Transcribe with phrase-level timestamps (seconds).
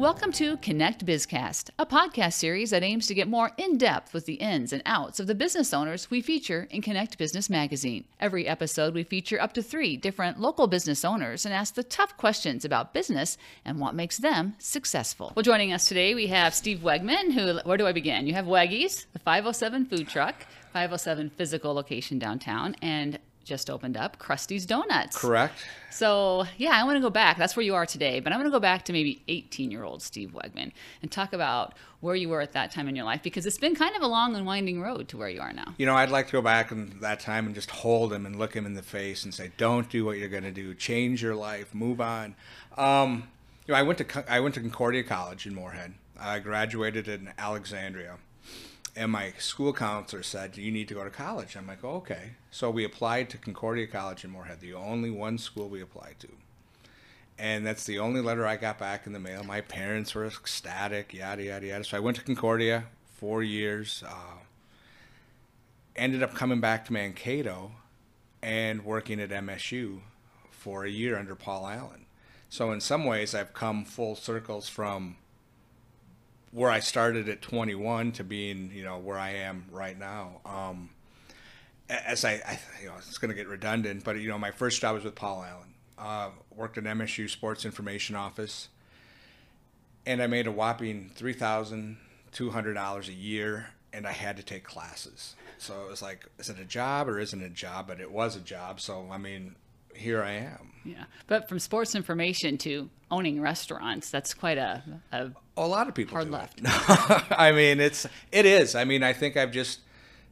[0.00, 4.24] Welcome to Connect Bizcast, a podcast series that aims to get more in depth with
[4.24, 8.06] the ins and outs of the business owners we feature in Connect Business Magazine.
[8.18, 12.16] Every episode, we feature up to three different local business owners and ask the tough
[12.16, 13.36] questions about business
[13.66, 15.34] and what makes them successful.
[15.36, 18.26] Well, joining us today, we have Steve Wegman, who, where do I begin?
[18.26, 23.18] You have Weggies, the 507 food truck, 507 physical location downtown, and
[23.50, 25.18] just opened up Krusty's Donuts.
[25.18, 25.66] Correct.
[25.90, 27.36] So, yeah, I want to go back.
[27.36, 29.82] That's where you are today, but I'm going to go back to maybe 18 year
[29.82, 30.70] old Steve Wegman
[31.02, 33.74] and talk about where you were at that time in your life because it's been
[33.74, 35.74] kind of a long and winding road to where you are now.
[35.78, 38.38] You know, I'd like to go back in that time and just hold him and
[38.38, 40.72] look him in the face and say, "Don't do what you're going to do.
[40.72, 41.74] Change your life.
[41.74, 42.36] Move on."
[42.78, 43.28] Um,
[43.66, 45.94] you know, I went to I went to Concordia College in Moorhead.
[46.20, 48.18] I graduated in Alexandria
[49.00, 51.56] and my school counselor said you need to go to college.
[51.56, 52.32] I'm like oh, okay.
[52.50, 56.28] So we applied to concordia college in moorhead the only one school we applied to.
[57.38, 59.42] And that's the only letter i got back in the mail.
[59.42, 61.84] My parents were ecstatic yada yada yada.
[61.84, 62.84] So i went to concordia
[63.16, 64.38] four years uh,
[65.96, 67.72] ended up coming back to mankato
[68.42, 70.00] and working at msu
[70.50, 72.04] for a year under paul allen.
[72.50, 75.16] So in some ways i've come full circles from
[76.52, 80.40] where I started at 21 to being, you know, where I am right now.
[80.44, 80.90] Um,
[81.88, 84.80] as I, I, you know, it's going to get redundant, but you know, my first
[84.80, 85.74] job was with Paul Allen.
[85.98, 88.68] Uh, worked at MSU Sports Information Office,
[90.06, 91.98] and I made a whopping three thousand
[92.32, 95.34] two hundred dollars a year, and I had to take classes.
[95.58, 97.86] So it was like, is it a job or isn't it a job?
[97.86, 98.80] But it was a job.
[98.80, 99.56] So I mean,
[100.00, 100.72] here I am.
[100.84, 105.94] Yeah, but from sports information to owning restaurants, that's quite a, a, a lot of
[105.94, 106.60] people hard left.
[106.64, 108.74] I mean, it's it is.
[108.74, 109.80] I mean, I think I've just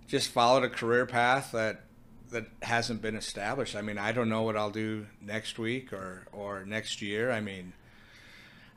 [0.06, 1.82] just followed a career path that
[2.30, 3.76] that hasn't been established.
[3.76, 7.30] I mean, I don't know what I'll do next week or or next year.
[7.30, 7.74] I mean,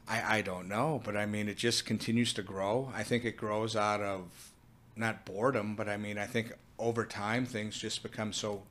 [0.09, 2.91] I I don't know, but I mean, it just continues to grow.
[2.93, 4.51] I think it grows out of
[4.97, 8.63] not boredom, but I mean, I think over time things just become so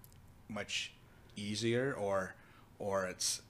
[0.48, 0.92] much
[1.36, 2.34] easier or
[2.78, 3.42] or it's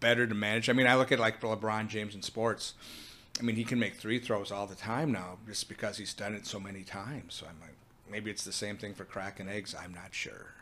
[0.00, 0.68] better to manage.
[0.68, 2.74] I mean, I look at like LeBron James in sports.
[3.38, 6.34] I mean, he can make three throws all the time now just because he's done
[6.34, 7.34] it so many times.
[7.34, 7.74] So I'm like,
[8.10, 9.74] maybe it's the same thing for cracking eggs.
[9.74, 10.54] I'm not sure.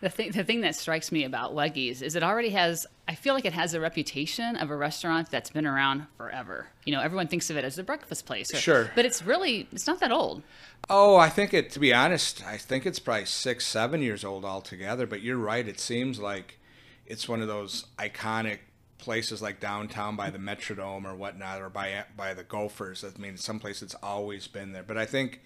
[0.00, 3.32] The thing, the thing that strikes me about Weggies is it already has, I feel
[3.32, 6.66] like it has a reputation of a restaurant that's been around forever.
[6.84, 8.52] You know, everyone thinks of it as a breakfast place.
[8.52, 8.90] Or, sure.
[8.94, 10.42] But it's really, it's not that old.
[10.90, 14.44] Oh, I think it, to be honest, I think it's probably six, seven years old
[14.44, 15.06] altogether.
[15.06, 15.66] But you're right.
[15.66, 16.58] It seems like
[17.06, 18.58] it's one of those iconic
[18.98, 23.04] places like downtown by the Metrodome or whatnot, or by by the Gophers.
[23.04, 24.82] I mean, someplace it's always been there.
[24.82, 25.40] But I think,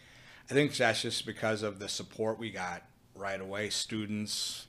[0.51, 2.83] I think that's just because of the support we got
[3.19, 3.71] right away.
[3.71, 4.67] Students,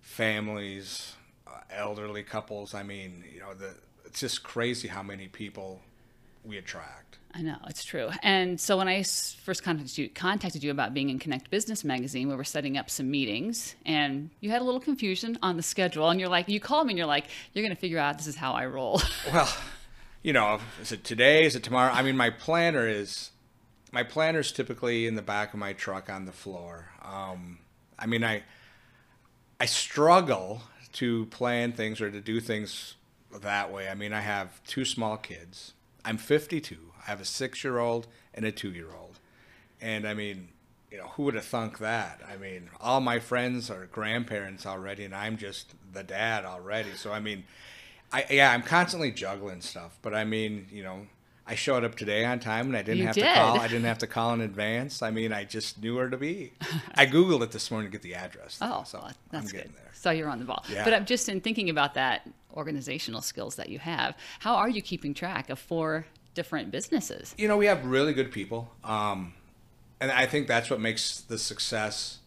[0.00, 1.14] families,
[1.46, 2.74] uh, elderly couples.
[2.74, 3.74] I mean, you know, the
[4.04, 5.80] it's just crazy how many people
[6.44, 7.18] we attract.
[7.32, 8.10] I know it's true.
[8.22, 12.28] And so when I first contacted you, contacted you about being in Connect Business Magazine,
[12.28, 16.10] we were setting up some meetings, and you had a little confusion on the schedule.
[16.10, 18.26] And you're like, you called me, and you're like, you're going to figure out this
[18.26, 19.00] is how I roll.
[19.32, 19.48] well,
[20.22, 21.44] you know, is it today?
[21.44, 21.92] Is it tomorrow?
[21.92, 23.30] I mean, my planner is
[23.92, 26.90] my planner is typically in the back of my truck on the floor.
[27.02, 27.58] Um,
[28.00, 28.42] I mean, I
[29.60, 30.62] I struggle
[30.94, 32.96] to plan things or to do things
[33.42, 33.88] that way.
[33.88, 35.74] I mean, I have two small kids.
[36.04, 36.76] I'm 52.
[37.06, 39.18] I have a six year old and a two year old.
[39.80, 40.48] And I mean,
[40.90, 42.20] you know, who would have thunk that?
[42.30, 46.90] I mean, all my friends are grandparents already, and I'm just the dad already.
[46.96, 47.44] So, I mean,
[48.12, 49.98] I, yeah, I'm constantly juggling stuff.
[50.02, 51.06] But I mean, you know,
[51.50, 53.24] I showed up today on time and I didn't You have did.
[53.24, 53.58] to call.
[53.60, 55.02] I didn't have to call in advance.
[55.02, 56.52] I mean, I just knew where to be.
[56.94, 58.58] I Googled it this morning to get the address.
[58.58, 59.76] though, Oh, so that's getting good.
[59.78, 59.90] there.
[59.92, 60.64] So you're on the ball.
[60.70, 60.84] Yeah.
[60.84, 64.16] But I'm just in thinking about that organizational skills that you have.
[64.38, 67.34] How are you keeping track of four different businesses?
[67.36, 68.70] you know, we have really good people.
[68.84, 69.34] Um,
[70.00, 72.18] and I think that's what makes the success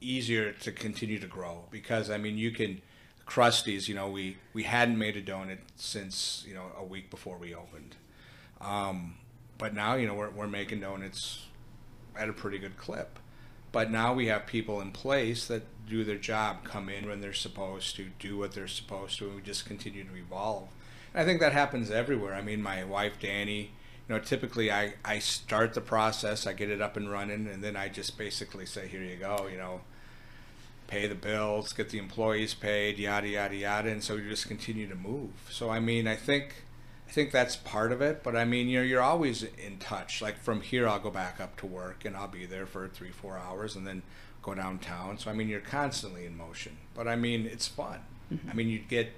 [0.00, 2.82] easier to continue to grow because I mean you can
[3.26, 7.38] Krusty's, you know, we we hadn't made a donut since, you know, a week before
[7.38, 7.96] we opened.
[8.60, 9.16] Um,
[9.58, 11.46] but now, you know, we're we're making donuts
[12.16, 13.18] at a pretty good clip.
[13.72, 17.32] But now we have people in place that do their job, come in when they're
[17.32, 20.68] supposed to, do what they're supposed to, and we just continue to evolve.
[21.14, 22.34] And I think that happens everywhere.
[22.34, 23.72] I mean, my wife Danny,
[24.08, 27.64] you know, typically I, I start the process, I get it up and running, and
[27.64, 29.80] then I just basically say, here you go, you know,
[30.92, 34.86] pay the bills, get the employees paid, yada yada yada, and so you just continue
[34.86, 35.30] to move.
[35.50, 36.64] So I mean, I think
[37.08, 40.20] I think that's part of it, but I mean, you know, you're always in touch.
[40.20, 43.10] Like from here, I'll go back up to work, and I'll be there for three,
[43.10, 44.02] four hours, and then
[44.42, 45.16] go downtown.
[45.16, 46.76] So I mean, you're constantly in motion.
[46.94, 48.00] But I mean, it's fun.
[48.30, 48.50] Mm-hmm.
[48.50, 49.12] I mean, you'd get,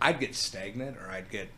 [0.00, 1.48] I'd get stagnant, or I'd get,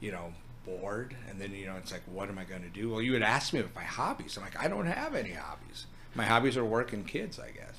[0.00, 0.32] you know,
[0.64, 2.88] bored, and then you know it's like, what am I going to do?
[2.88, 4.38] Well, you would ask me about my hobbies.
[4.38, 5.84] I'm like, I don't have any hobbies.
[6.14, 7.76] My hobbies are work and kids, I guess.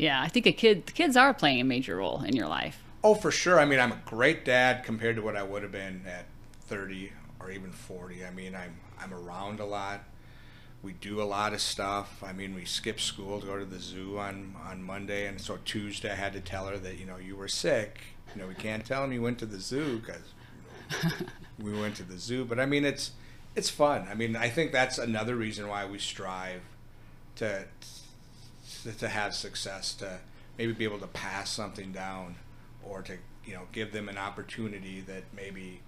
[0.00, 2.82] Yeah, I think a kid, the kids are playing a major role in your life.
[3.04, 3.60] Oh, for sure.
[3.60, 6.24] I mean, I'm a great dad compared to what I would have been at
[6.62, 8.24] 30 or even 40.
[8.24, 10.04] I mean, I'm I'm around a lot.
[10.82, 12.22] We do a lot of stuff.
[12.22, 15.58] I mean, we skip school to go to the zoo on on Monday, and so
[15.66, 18.00] Tuesday I had to tell her that you know you were sick.
[18.34, 20.32] You know, we can't tell them you went to the zoo because
[21.02, 22.46] you know, we went to the zoo.
[22.46, 23.12] But I mean, it's
[23.54, 24.08] it's fun.
[24.10, 26.62] I mean, I think that's another reason why we strive
[27.36, 27.66] to
[28.84, 30.18] to have success to
[30.58, 32.36] maybe be able to pass something down
[32.82, 35.80] or to you know give them an opportunity that maybe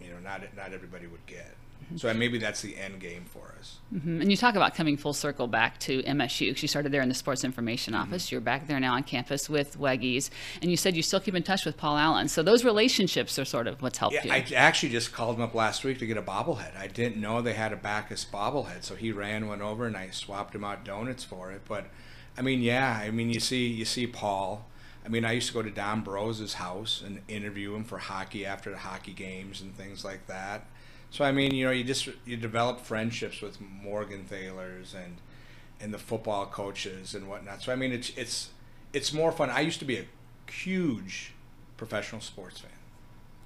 [0.00, 1.56] you know not not everybody would get.
[1.96, 3.78] So maybe that's the end game for us.
[3.92, 4.20] Mm-hmm.
[4.20, 7.08] And you talk about coming full circle back to MSU because you started there in
[7.08, 8.02] the sports information mm-hmm.
[8.02, 8.30] office.
[8.30, 10.30] You're back there now on campus with Weggies,
[10.62, 12.28] and you said you still keep in touch with Paul Allen.
[12.28, 14.32] So those relationships are sort of what's helped yeah, you.
[14.32, 16.76] I actually just called him up last week to get a bobblehead.
[16.78, 20.10] I didn't know they had a Backus bobblehead, so he ran one over, and I
[20.10, 21.62] swapped him out donuts for it.
[21.66, 21.86] But
[22.40, 24.66] I mean, yeah, I mean, you see, you see Paul.
[25.04, 28.46] I mean, I used to go to Don Brose's house and interview him for hockey
[28.46, 30.64] after the hockey games and things like that.
[31.10, 35.18] So I mean, you know, you just you develop friendships with Margenthaler's and
[35.82, 37.60] and the football coaches and whatnot.
[37.60, 38.48] So I mean, it's it's
[38.94, 39.50] it's more fun.
[39.50, 40.06] I used to be a
[40.50, 41.34] huge
[41.76, 42.70] professional sports fan,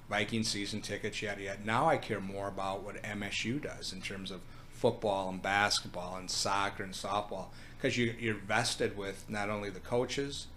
[0.09, 1.59] Viking season tickets, yada yada.
[1.65, 4.39] Now I care more about what MSU does in terms of
[4.75, 7.45] football and basketball and soccer and softball
[7.77, 10.47] because you, you're vested with not only the coaches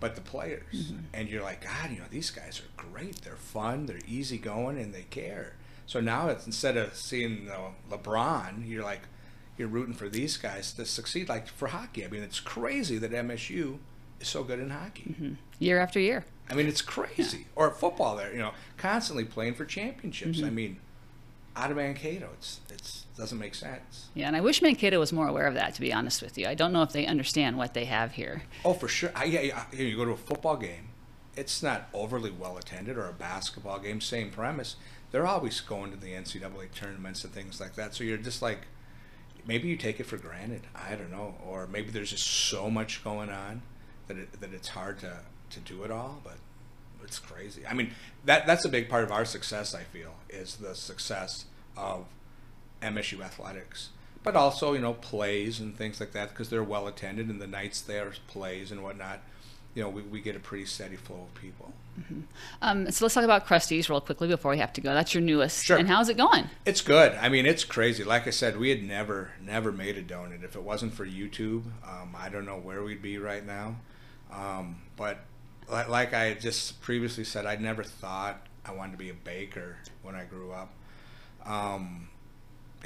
[0.00, 0.62] but the players.
[0.74, 0.98] Mm-hmm.
[1.14, 3.22] and you're like god you know these guys are great.
[3.22, 3.86] They're fun.
[3.86, 5.54] They're easygoing and they care.
[5.86, 9.02] So now it's instead of seeing you know, lebron you're like
[9.58, 12.04] you're rooting for these guys to succeed like for hockey.
[12.04, 13.78] I mean it's crazy that msu
[14.20, 15.14] is so good in hockey.
[15.14, 15.34] Mm-hmm.
[15.58, 16.24] year after year.
[16.48, 17.38] I mean it's crazy.
[17.38, 17.44] Yeah.
[17.56, 20.38] or football there you know constantly playing for championships.
[20.38, 20.46] Mm-hmm.
[20.46, 20.76] i mean
[21.56, 22.28] out of Mankato.
[22.34, 24.08] It's it's doesn't make sense.
[24.14, 25.74] Yeah, and I wish Mankato was more aware of that.
[25.74, 28.44] To be honest with you, I don't know if they understand what they have here.
[28.64, 29.12] Oh, for sure.
[29.14, 30.88] I, yeah, yeah, you go to a football game,
[31.36, 34.76] it's not overly well attended, or a basketball game, same premise.
[35.10, 37.94] They're always going to the NCAA tournaments and things like that.
[37.94, 38.60] So you're just like,
[39.46, 40.62] maybe you take it for granted.
[40.74, 43.62] I don't know, or maybe there's just so much going on
[44.08, 45.20] that it, that it's hard to
[45.50, 46.20] to do it all.
[46.24, 46.38] But
[47.04, 47.62] it's crazy.
[47.66, 47.90] I mean,
[48.24, 49.74] that that's a big part of our success.
[49.74, 51.46] I feel is the success
[51.76, 52.06] of
[52.80, 53.90] MSU athletics,
[54.22, 57.46] but also you know plays and things like that because they're well attended and the
[57.46, 59.20] nights there plays and whatnot.
[59.74, 61.72] You know, we, we get a pretty steady flow of people.
[61.98, 62.20] Mm-hmm.
[62.60, 64.92] Um, so let's talk about Krusty's real quickly before we have to go.
[64.92, 65.64] That's your newest.
[65.64, 65.78] Sure.
[65.78, 66.50] And how's it going?
[66.66, 67.12] It's good.
[67.14, 68.04] I mean, it's crazy.
[68.04, 70.44] Like I said, we had never, never made a donut.
[70.44, 73.76] If it wasn't for YouTube, um, I don't know where we'd be right now.
[74.30, 75.20] Um, but
[75.72, 80.14] like I just previously said, I never thought I wanted to be a baker when
[80.14, 80.72] I grew up.
[81.44, 82.08] Um,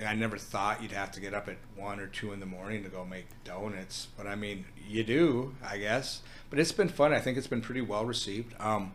[0.04, 2.82] I never thought you'd have to get up at one or two in the morning
[2.84, 6.20] to go make donuts, but I mean, you do, I guess.
[6.50, 7.12] But it's been fun.
[7.12, 8.54] I think it's been pretty well received.
[8.60, 8.92] Um,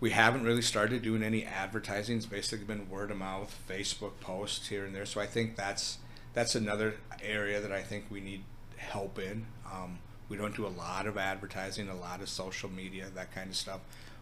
[0.00, 2.16] we haven't really started doing any advertising.
[2.16, 5.06] It's basically been word of mouth, Facebook posts here and there.
[5.06, 5.98] So I think that's
[6.34, 8.42] that's another area that I think we need
[8.76, 9.46] help in.
[9.66, 9.98] Um,
[10.28, 13.56] we don't do a lot of advertising, a lot of social media, that kind of
[13.56, 13.80] stuff.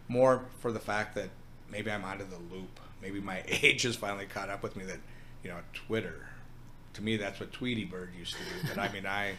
[0.08, 1.31] More for the fact that
[1.70, 2.80] maybe I'm out of the loop.
[3.02, 4.99] Maybe my age has finally caught up with me that,
[5.42, 6.28] you know, Twitter.
[6.95, 8.69] To me, that's what Tweety Bird used to do.
[8.69, 9.33] But I mean, I,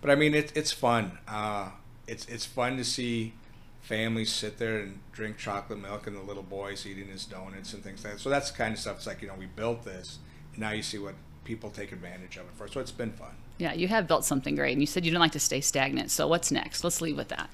[0.00, 1.18] but I mean, it, it's fun.
[1.28, 1.70] Uh,
[2.06, 3.34] it's it's fun to see
[3.82, 7.84] families sit there and drink chocolate milk and the little boys eating his donuts and
[7.84, 8.20] things like that.
[8.20, 8.96] So that's the kind of stuff.
[8.96, 10.18] It's like you know, we built this,
[10.52, 11.14] and now you see what
[11.44, 12.66] people take advantage of it for.
[12.66, 13.36] So it's been fun.
[13.58, 16.10] Yeah, you have built something great, and you said you don't like to stay stagnant.
[16.10, 16.84] So what's next?
[16.84, 17.48] Let's leave with that.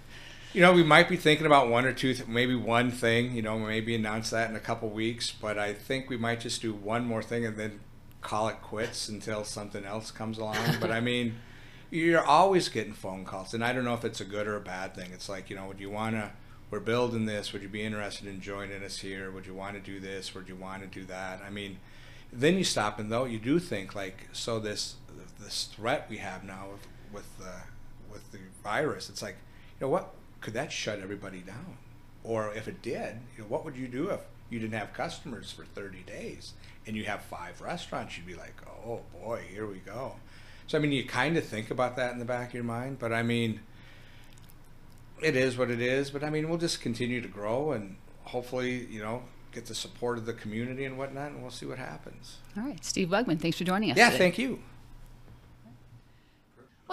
[0.53, 3.35] You know, we might be thinking about one or two, th- maybe one thing.
[3.35, 5.31] You know, maybe announce that in a couple weeks.
[5.31, 7.81] But I think we might just do one more thing and then
[8.21, 10.57] call it quits until something else comes along.
[10.81, 11.37] but I mean,
[11.91, 14.61] you're always getting phone calls, and I don't know if it's a good or a
[14.61, 15.11] bad thing.
[15.13, 16.31] It's like, you know, would you want to?
[16.71, 17.53] We're building this.
[17.53, 19.31] Would you be interested in joining us here?
[19.31, 20.35] Would you want to do this?
[20.35, 21.43] Would you want to do that?
[21.47, 21.79] I mean,
[22.33, 24.97] then you stop and though you do think like, so this
[25.39, 27.53] this threat we have now with with the
[28.11, 29.09] with the virus.
[29.09, 29.37] It's like,
[29.81, 31.79] you know, what could that shut everybody down?
[32.25, 34.21] Or if it did, you know, what would you do if
[34.51, 36.53] you didn't have customers for 30 days
[36.87, 38.17] and you have five restaurants?
[38.17, 38.55] You'd be like,
[38.87, 40.17] oh boy, here we go.
[40.67, 42.99] So I mean, you kind of think about that in the back of your mind,
[42.99, 43.61] but I mean,
[45.21, 46.11] it is what it is.
[46.11, 49.23] But I mean, we'll just continue to grow and hopefully, you know,
[49.53, 52.39] get the support of the community and whatnot, and we'll see what happens.
[52.57, 53.97] All right, Steve Wegman, thanks for joining us.
[53.97, 54.19] Yeah, today.
[54.19, 54.61] thank you.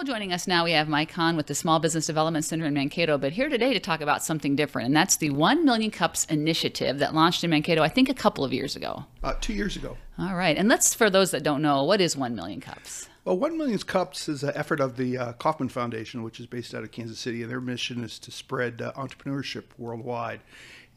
[0.00, 2.72] Well, joining us now, we have Mike Hahn with the Small Business Development Center in
[2.72, 6.24] Mankato, but here today to talk about something different, and that's the 1 Million Cups
[6.24, 9.04] initiative that launched in Mankato, I think, a couple of years ago.
[9.18, 9.98] About two years ago.
[10.18, 10.56] All right.
[10.56, 13.09] And let's, for those that don't know, what is 1 million cups?
[13.24, 16.74] Well, One Million Cups is an effort of the uh, Kauffman Foundation, which is based
[16.74, 20.40] out of Kansas City, and their mission is to spread uh, entrepreneurship worldwide.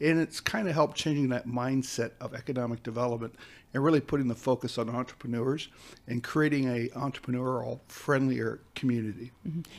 [0.00, 3.34] And it's kind of helped changing that mindset of economic development
[3.74, 5.68] and really putting the focus on entrepreneurs
[6.08, 9.30] and creating a entrepreneurial friendlier community.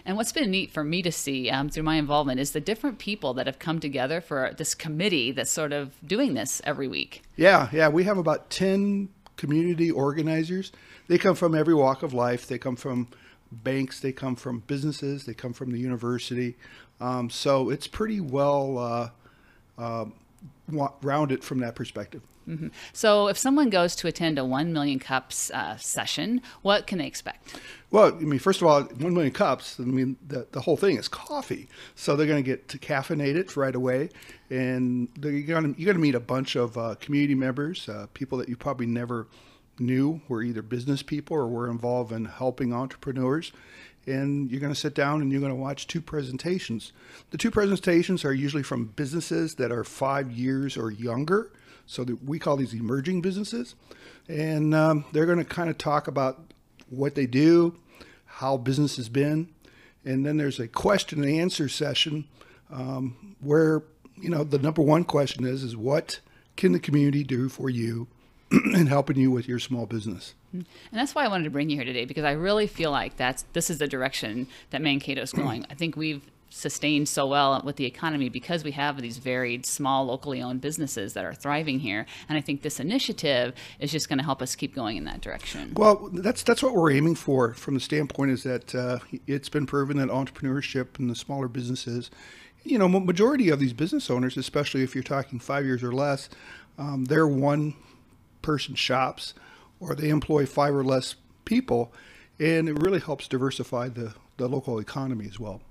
[0.06, 3.00] And what's been neat for me to see um, through my involvement is the different
[3.00, 7.24] people that have come together for this committee that's sort of doing this every week.
[7.36, 10.72] Yeah, yeah, we have about 10 community organizers.
[11.08, 12.48] They come from every walk of life.
[12.48, 13.08] They come from
[13.52, 16.56] banks, they come from businesses, they come from the university.
[17.00, 19.10] Um, so it's pretty well uh,
[19.78, 20.06] uh,
[21.02, 22.22] rounded from that perspective.
[22.94, 27.08] So if someone goes to attend a 1 million cups uh, session, what can they
[27.08, 27.60] expect?
[27.90, 29.80] Well, I mean, first of all, one million cups.
[29.80, 33.36] I mean, the, the whole thing is coffee, so they're going to get to caffeinate
[33.36, 34.10] it right away,
[34.50, 38.08] and you're going to you're going to meet a bunch of uh, community members, uh,
[38.14, 39.28] people that you probably never
[39.80, 43.52] knew were either business people or we're involved in helping entrepreneurs.
[44.08, 46.92] And you're going to sit down and you're going to watch two presentations.
[47.32, 51.52] The two presentations are usually from businesses that are five years or younger.
[51.88, 53.76] So that we call these emerging businesses.
[54.28, 56.52] And um, they're going to kind of talk about
[56.90, 57.76] what they do,
[58.26, 59.50] how business has been,
[60.06, 62.26] and then there's a question and answer session
[62.72, 63.84] um, where
[64.16, 66.20] you know the number one question is is what
[66.56, 68.08] can the community do for you
[68.52, 70.36] in helping you with your small business.
[70.54, 73.18] And that's why I wanted to bring you here today because I really feel like
[73.18, 75.66] that's this is the direction that Mankato is going.
[75.70, 80.06] I think we've sustained so well with the economy because we have these varied small
[80.06, 84.20] locally owned businesses that are thriving here and I think this initiative is just going
[84.20, 85.74] to help us keep going in that direction.
[85.76, 87.54] Well, that's that's what we're aiming for.
[87.56, 92.10] From the standpoint is that uh, it's been proven that entrepreneurship and the smaller businesses,
[92.64, 96.30] you know, majority of these business owners, especially if you're talking five years or less,
[96.78, 97.74] um, they're one
[98.46, 99.34] person shops
[99.80, 101.92] or they employ five or less people,
[102.40, 105.62] and it really helps diversify the the local economy as well.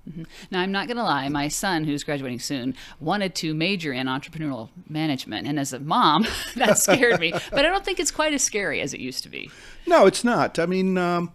[0.49, 4.07] Now, I'm not going to lie, my son, who's graduating soon, wanted to major in
[4.07, 5.45] entrepreneurial management.
[5.47, 7.31] And as a mom, that scared me.
[7.51, 9.51] But I don't think it's quite as scary as it used to be.
[9.85, 10.57] No, it's not.
[10.57, 11.31] I mean, um,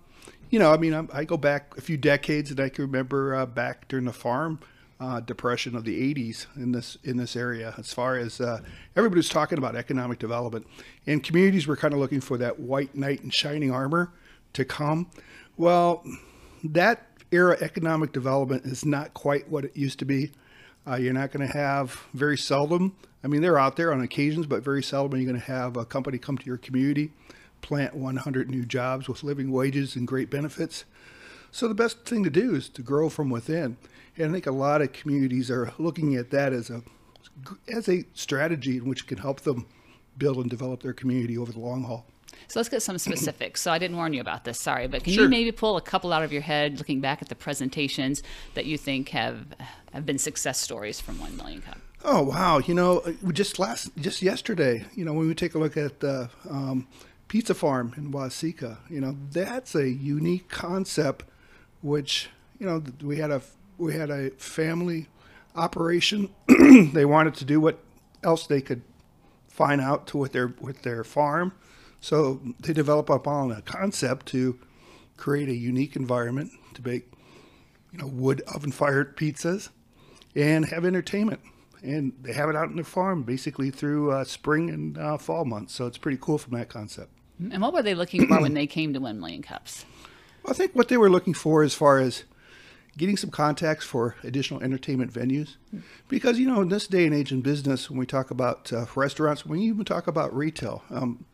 [0.50, 3.37] you know, I mean, I, I go back a few decades, and I can remember
[3.37, 4.59] uh, back during the farm
[5.00, 7.75] uh, depression of the '80s in this in this area.
[7.78, 8.61] As far as uh,
[8.95, 10.66] everybody was talking about economic development,
[11.07, 14.12] and communities were kind of looking for that white knight in shining armor
[14.52, 15.11] to come.
[15.57, 16.04] Well,
[16.64, 20.33] that era economic development is not quite what it used to be.
[20.87, 22.97] Uh, you're not going to have very seldom.
[23.23, 25.76] I mean, they're out there on occasions, but very seldom you're you going to have
[25.76, 27.12] a company come to your community,
[27.61, 30.85] plant 100 new jobs with living wages and great benefits.
[31.52, 33.76] So the best thing to do is to grow from within.
[34.21, 36.83] And I think a lot of communities are looking at that as a
[37.69, 39.67] as a strategy in which can help them
[40.19, 42.07] build and develop their community over the long haul.
[42.49, 43.61] So let's get some specifics.
[43.62, 45.25] So I didn't warn you about this, sorry, but can Sure.
[45.25, 48.23] you maybe pull a couple out of your head, looking back at the presentations
[48.55, 49.47] that you think have
[49.93, 51.79] have been success stories from One Million Cup?
[52.05, 52.59] Oh wow!
[52.59, 56.00] You know, uh, just last, just yesterday, you know, when we take a look at
[56.00, 56.89] the um,
[57.29, 61.25] Pizza Farm in Waseca, you know, that's a unique concept,
[61.83, 63.43] which you know we had a
[63.81, 65.09] we had a family
[65.57, 66.29] operation.
[66.93, 67.81] they wanted to do what
[68.23, 68.83] else they could
[69.49, 71.53] find out to with their with their farm,
[72.01, 74.59] so they develop upon a concept to
[75.17, 77.11] create a unique environment to bake,
[77.93, 79.69] you know, wood oven fired pizzas
[80.35, 81.41] and have entertainment.
[81.83, 85.45] And they have it out in their farm basically through uh, spring and uh, fall
[85.45, 85.75] months.
[85.75, 87.11] So it's pretty cool from that concept.
[87.39, 89.87] And what were they looking for when they came to One Million Cups?
[90.47, 92.25] I think what they were looking for as far as
[93.00, 95.57] getting some contacts for additional entertainment venues.
[96.07, 98.85] Because, you know, in this day and age in business, when we talk about uh,
[98.95, 101.25] restaurants, when we even talk about retail, um,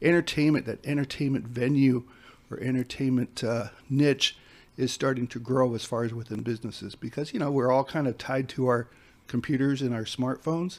[0.00, 2.04] entertainment, that entertainment venue
[2.48, 4.36] or entertainment uh, niche
[4.76, 8.06] is starting to grow as far as within businesses because, you know, we're all kind
[8.06, 8.86] of tied to our
[9.26, 10.78] computers and our smartphones.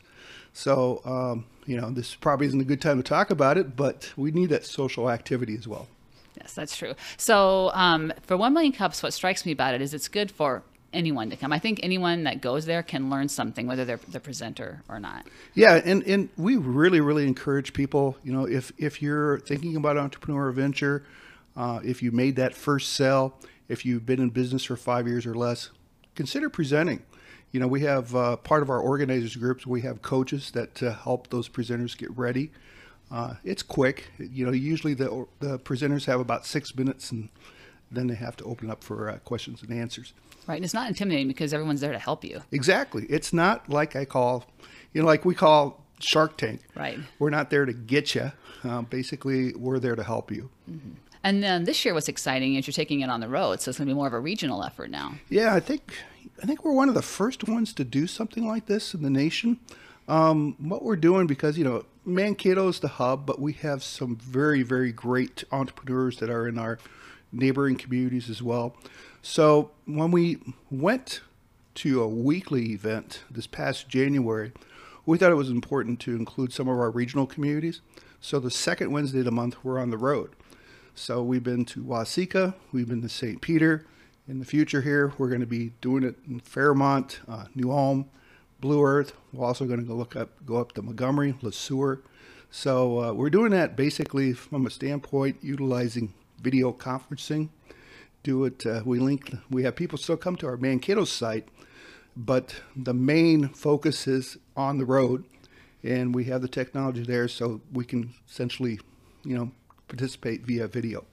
[0.54, 4.14] So, um, you know, this probably isn't a good time to talk about it, but
[4.16, 5.90] we need that social activity as well.
[6.42, 6.94] Yes, that's true.
[7.18, 10.64] So um, for One Million Cups, what strikes me about it is it's good for
[10.94, 11.52] anyone to come.
[11.52, 15.28] I think anyone that goes there can learn something, whether they're the presenter or not.
[15.54, 19.98] Yeah, and, and we really, really encourage people, you know, if, if you're thinking about
[19.98, 21.04] entrepreneur venture,
[21.56, 25.26] uh, if you made that first sell, if you've been in business for five years
[25.26, 25.72] or less,
[26.16, 27.04] consider presenting.
[27.52, 30.94] You know, we have uh, part of our organizers groups, we have coaches that uh,
[30.94, 32.52] help those presenters get ready.
[33.12, 34.12] Uh, it's quick.
[34.20, 37.30] You know, usually the, the presenters have about six minutes and
[37.92, 40.14] then they have to open up for uh, questions and answers.
[40.48, 40.56] Right.
[40.56, 42.42] And it's not intimidating because everyone's there to help you.
[42.52, 43.06] Exactly.
[43.10, 44.46] It's not like I call,
[44.94, 46.62] you know, like we call Shark Tank.
[46.76, 47.00] Right.
[47.20, 48.32] We're not there to get you.
[48.64, 50.50] Uh, basically, we're there to help you.
[51.24, 53.78] And then this year, what's exciting is you're taking it on the road, so it's
[53.78, 55.16] going to be more of a regional effort now.
[55.30, 55.94] Yeah, I think
[56.42, 59.10] I think we're one of the first ones to do something like this in the
[59.10, 59.60] nation.
[60.08, 64.16] Um, what we're doing because you know Mankato is the hub, but we have some
[64.16, 66.80] very very great entrepreneurs that are in our
[67.34, 68.76] neighboring communities as well.
[69.22, 70.38] So when we
[70.72, 71.20] went
[71.76, 74.54] to a weekly event this past January,
[75.06, 77.82] we thought it was important to include some of our regional communities.
[78.22, 80.32] So the second Wednesday of the month, we're on the road.
[80.96, 83.42] So we've been to Waseca, we've been to St.
[83.42, 83.86] Peter.
[84.30, 88.10] In the future here, we're going to be doing it in Fairmont, uh, New Ulm,
[88.60, 89.14] Blue Earth.
[89.34, 92.02] We're also going to go look up, go up to Montgomery, Le Sueur.
[92.50, 97.50] So uh, we're doing that basically from a standpoint utilizing video conferencing.
[98.24, 98.66] Do it.
[98.66, 99.34] Uh, we link.
[99.50, 101.48] We have people still come to our Mankato site,
[102.16, 105.24] but the main focus is on the road,
[105.84, 108.80] and we have the technology there, so we can essentially,
[109.24, 109.52] you know,
[109.88, 111.06] participate via video.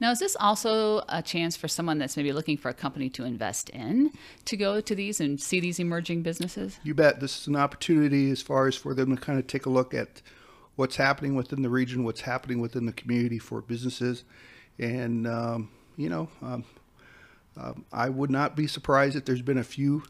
[0.00, 3.24] Now, is this also a chance for someone that's maybe looking for a company to
[3.24, 4.12] invest in
[4.46, 6.78] to go to these and see these emerging businesses?
[6.82, 7.20] You bet.
[7.20, 9.94] This is an opportunity as far as for them to kind of take a look
[9.94, 10.22] at
[10.76, 14.24] what's happening within the region, what's happening within the community for businesses,
[14.78, 16.64] and um, you know, um,
[17.56, 20.04] um, I would not be surprised if there's been a few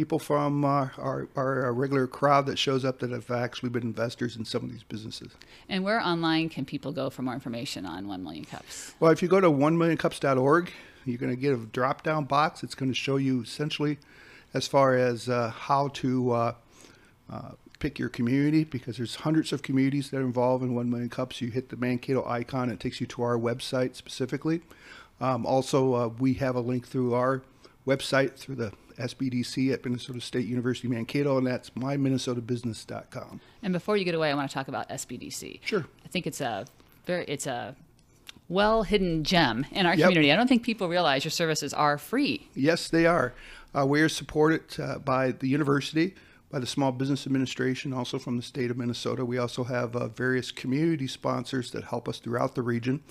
[0.00, 4.34] people from uh, our, our regular crowd that shows up that have actually been investors
[4.34, 5.32] in some of these businesses.
[5.68, 8.94] And where online can people go for more information on 1 Million Cups?
[8.98, 10.72] Well, if you go to 1millioncups.org,
[11.04, 12.62] you're going to get a drop down box.
[12.62, 13.98] It's going to show you essentially
[14.54, 16.54] as far as uh, how to uh,
[17.30, 21.10] uh, pick your community because there's hundreds of communities that are involved in 1 Million
[21.10, 21.42] Cups.
[21.42, 24.62] You hit the Mankato icon, it takes you to our website specifically.
[25.20, 27.42] Um, also, uh, we have a link through our
[27.86, 33.40] website through the SBDC at Minnesota State University Mankato, and that's myminnesotabusiness.com.
[33.62, 35.60] And before you get away, I want to talk about SBDC.
[35.64, 35.86] Sure.
[36.04, 36.66] I think it's a
[37.06, 37.74] very it's a
[38.48, 40.08] well hidden gem in our Yep.
[40.08, 40.32] community.
[40.32, 42.48] I don't think people realize your services are free.
[42.54, 43.32] Yes, they are.
[43.76, 46.14] Uh, we are supported uh, by the university,
[46.50, 49.24] by the Small Business Administration, also from the state of Minnesota.
[49.24, 53.02] We also have uh, various community sponsors that help us throughout the region.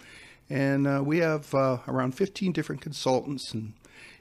[0.50, 3.74] And uh, we have uh, around 15 different consultants in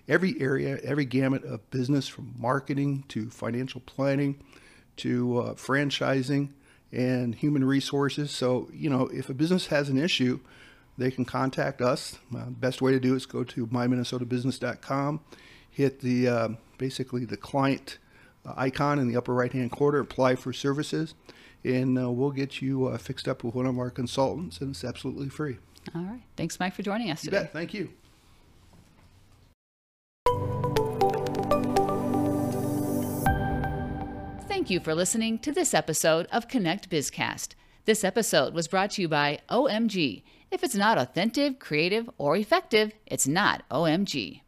[0.08, 4.40] every area, every gamut of business from marketing to financial planning
[4.96, 6.48] to uh, franchising
[6.90, 8.30] and human resources.
[8.30, 10.40] So, you know, if a business has an issue,
[10.96, 12.18] they can contact us.
[12.34, 15.20] Uh, best way to do it is go to myminnesotabusiness.com,
[15.70, 17.98] hit the uh, basically the client
[18.46, 21.14] uh, icon in the upper right hand corner, apply for services,
[21.62, 24.84] and uh, we'll get you uh, fixed up with one of our consultants, and it's
[24.84, 25.58] absolutely free.
[25.94, 26.22] All right.
[26.36, 27.42] Thanks, Mike, for joining us You today.
[27.44, 27.52] bet.
[27.52, 27.90] Thank you.
[34.58, 37.50] Thank you for listening to this episode of Connect Bizcast.
[37.84, 40.24] This episode was brought to you by OMG.
[40.50, 44.40] If it's not authentic, creative, or effective, it's not OMG.